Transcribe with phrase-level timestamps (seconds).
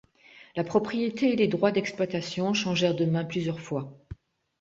[0.55, 3.95] La propriété et les droits d'exploitation changèrent de mains plusieurs fois.